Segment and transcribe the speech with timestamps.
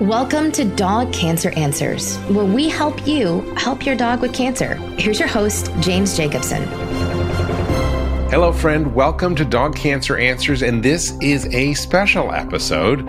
[0.00, 4.74] Welcome to Dog Cancer Answers, where we help you help your dog with cancer.
[4.98, 6.64] Here's your host, James Jacobson.
[8.28, 8.94] Hello, friend.
[8.94, 13.06] Welcome to Dog Cancer Answers, and this is a special episode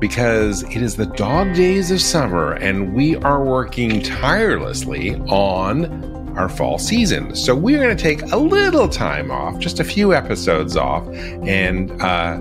[0.00, 6.50] because it is the dog days of summer, and we are working tirelessly on our
[6.50, 7.34] fall season.
[7.34, 11.90] So we're going to take a little time off, just a few episodes off, and
[12.02, 12.38] uh,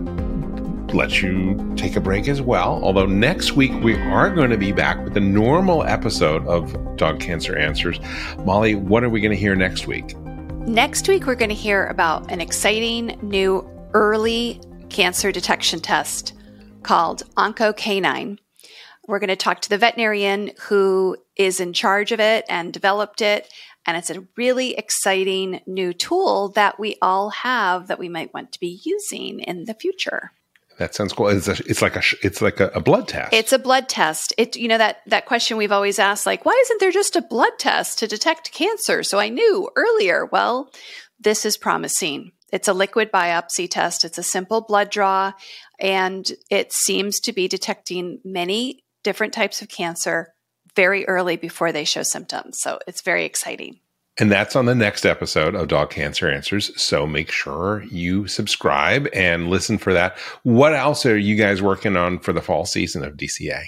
[0.93, 2.79] let you take a break as well.
[2.83, 7.19] Although next week we are going to be back with the normal episode of Dog
[7.19, 7.99] Cancer Answers.
[8.39, 10.15] Molly, what are we going to hear next week?
[10.67, 16.33] Next week, we're going to hear about an exciting new early cancer detection test
[16.83, 18.37] called OncoK9.
[19.07, 23.21] We're going to talk to the veterinarian who is in charge of it and developed
[23.21, 23.51] it.
[23.85, 28.51] And it's a really exciting new tool that we all have that we might want
[28.51, 30.31] to be using in the future.
[30.77, 31.27] That sounds cool.
[31.27, 33.33] It's, a, it's like a it's like a, a, blood test.
[33.33, 34.33] It's a blood test.
[34.37, 37.21] It you know that that question we've always asked, like, why isn't there just a
[37.21, 39.03] blood test to detect cancer?
[39.03, 40.25] So I knew earlier.
[40.25, 40.71] Well,
[41.19, 42.31] this is promising.
[42.51, 44.03] It's a liquid biopsy test.
[44.03, 45.33] It's a simple blood draw,
[45.79, 50.33] and it seems to be detecting many different types of cancer
[50.75, 52.59] very early before they show symptoms.
[52.59, 53.79] So it's very exciting.
[54.19, 56.79] And that's on the next episode of Dog Cancer Answers.
[56.79, 60.17] So make sure you subscribe and listen for that.
[60.43, 63.63] What else are you guys working on for the fall season of DCA?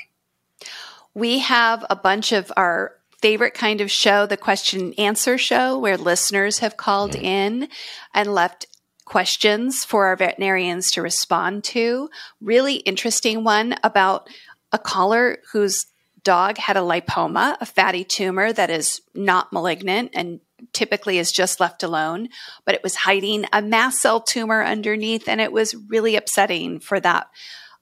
[1.13, 5.79] We have a bunch of our favorite kind of show, the question and answer show,
[5.79, 7.23] where listeners have called mm.
[7.23, 7.69] in
[8.13, 8.65] and left
[9.05, 12.09] questions for our veterinarians to respond to.
[12.41, 14.29] Really interesting one about
[14.73, 15.85] a caller whose
[16.23, 20.39] dog had a lipoma, a fatty tumor that is not malignant and
[20.71, 22.29] typically is just left alone,
[22.65, 25.27] but it was hiding a mast cell tumor underneath.
[25.27, 27.27] And it was really upsetting for that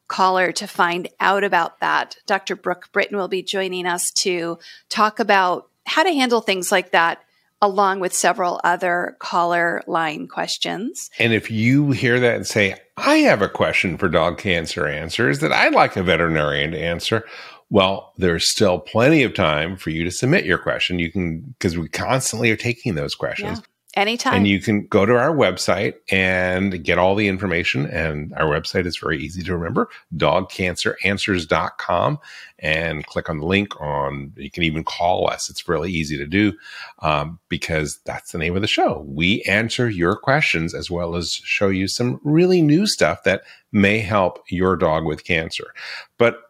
[0.08, 2.18] caller to find out about that.
[2.26, 2.56] Dr.
[2.56, 7.24] Brooke Britton will be joining us to talk about how to handle things like that
[7.62, 11.12] along with several other caller line questions.
[11.20, 15.40] And if you hear that and say, I have a question for dog cancer answers
[15.40, 17.24] that I'd like a veterinarian to answer,
[17.72, 21.00] well, there's still plenty of time for you to submit your question.
[21.00, 23.60] You can, because we constantly are taking those questions.
[23.60, 23.66] Yeah.
[23.94, 24.36] Anytime.
[24.36, 27.86] And you can go to our website and get all the information.
[27.86, 32.20] And our website is very easy to remember dogcanceranswers.com
[32.60, 34.32] and click on the link on.
[34.38, 35.50] You can even call us.
[35.50, 36.54] It's really easy to do
[37.00, 39.04] um, because that's the name of the show.
[39.06, 43.42] We answer your questions as well as show you some really new stuff that
[43.74, 45.74] may help your dog with cancer.
[46.18, 46.42] But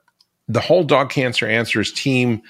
[0.51, 2.41] the whole Dog Cancer Answers team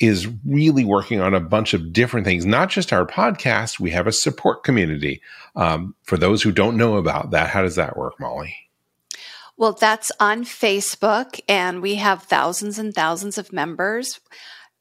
[0.00, 3.80] is really working on a bunch of different things, not just our podcast.
[3.80, 5.20] We have a support community.
[5.56, 8.54] Um, for those who don't know about that, how does that work, Molly?
[9.56, 14.20] Well, that's on Facebook, and we have thousands and thousands of members,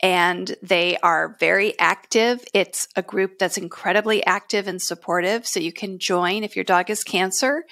[0.02, 2.46] and they are very active.
[2.54, 5.48] It's a group that's incredibly active and supportive.
[5.48, 7.64] So you can join if your dog has cancer.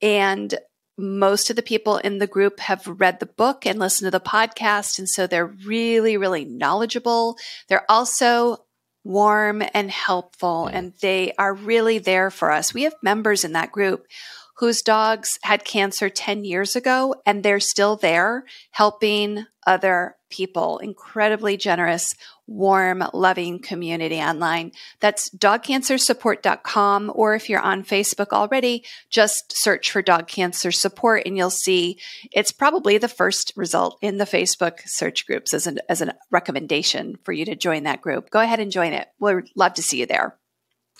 [0.00, 0.54] And
[0.96, 4.20] most of the people in the group have read the book and listened to the
[4.20, 4.98] podcast.
[4.98, 7.36] And so they're really, really knowledgeable.
[7.68, 8.58] They're also
[9.04, 10.74] warm and helpful, mm.
[10.74, 12.72] and they are really there for us.
[12.72, 14.06] We have members in that group
[14.64, 20.78] whose dogs had cancer 10 years ago, and they're still there helping other people.
[20.78, 22.14] Incredibly generous,
[22.46, 24.72] warm, loving community online.
[25.00, 27.12] That's dogcancersupport.com.
[27.14, 31.98] Or if you're on Facebook already, just search for dog cancer support and you'll see
[32.32, 37.16] it's probably the first result in the Facebook search groups as, an, as a recommendation
[37.22, 38.30] for you to join that group.
[38.30, 39.08] Go ahead and join it.
[39.18, 40.38] We'd love to see you there.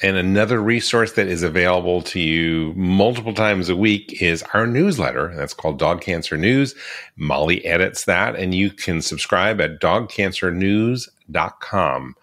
[0.02, 5.32] And another resource that is available to you multiple times a week is our newsletter.
[5.36, 6.74] That's called Dog Cancer News.
[7.16, 12.16] Molly edits that, and you can subscribe at dogcancernews.com.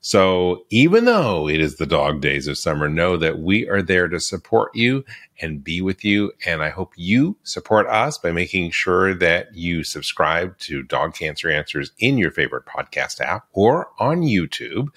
[0.00, 4.08] So even though it is the dog days of summer, know that we are there
[4.08, 5.04] to support you
[5.40, 6.32] and be with you.
[6.46, 11.50] And I hope you support us by making sure that you subscribe to Dog Cancer
[11.50, 14.88] Answers in your favorite podcast app or on YouTube.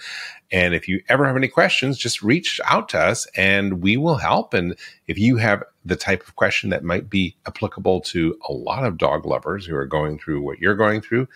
[0.51, 4.17] And if you ever have any questions, just reach out to us and we will
[4.17, 4.53] help.
[4.53, 4.75] And
[5.07, 8.97] if you have the type of question that might be applicable to a lot of
[8.97, 11.27] dog lovers who are going through what you're going through,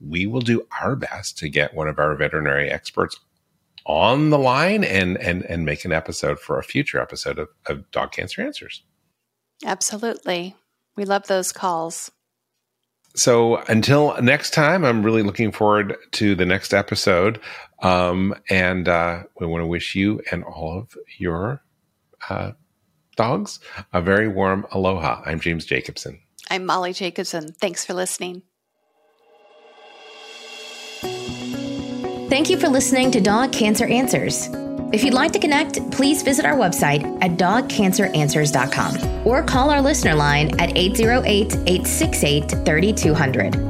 [0.00, 3.18] we will do our best to get one of our veterinary experts
[3.86, 7.90] on the line and and and make an episode for a future episode of, of
[7.90, 8.82] Dog Cancer Answers.
[9.64, 10.54] Absolutely.
[10.96, 12.10] We love those calls.
[13.16, 17.40] So until next time, I'm really looking forward to the next episode.
[17.82, 21.62] Um, and uh, we want to wish you and all of your
[22.28, 22.52] uh,
[23.16, 23.58] dogs
[23.92, 25.22] a very warm aloha.
[25.26, 26.20] I'm James Jacobson.
[26.50, 27.52] I'm Molly Jacobson.
[27.52, 28.42] Thanks for listening.
[32.30, 34.48] Thank you for listening to Dog Cancer Answers.
[34.92, 40.14] If you'd like to connect, please visit our website at dogcanceranswers.com or call our listener
[40.14, 43.69] line at 808 868 3200.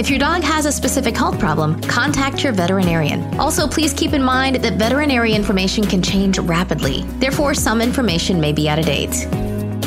[0.00, 3.38] If your dog has a specific health problem, contact your veterinarian.
[3.38, 7.02] Also, please keep in mind that veterinary information can change rapidly.
[7.18, 9.28] Therefore, some information may be out of date.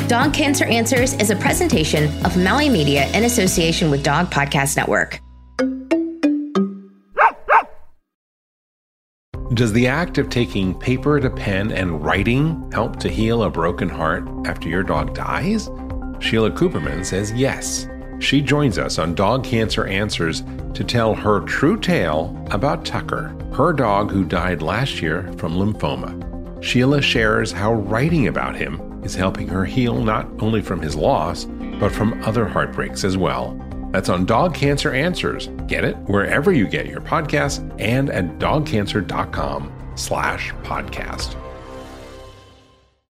[0.06, 5.18] Dog Cancer Answers is a presentation of Maui Media in association with Dog Podcast Network.
[9.54, 13.88] Does the act of taking paper to pen and writing help to heal a broken
[13.88, 15.68] heart after your dog dies?
[16.20, 17.88] Sheila Cooperman says yes.
[18.24, 23.74] She joins us on Dog Cancer Answers to tell her true tale about Tucker, her
[23.74, 26.62] dog who died last year from lymphoma.
[26.64, 31.44] Sheila shares how writing about him is helping her heal not only from his loss,
[31.78, 33.60] but from other heartbreaks as well.
[33.92, 35.48] That's on Dog Cancer Answers.
[35.66, 41.43] Get it wherever you get your podcasts and at dogcancer.com slash podcast.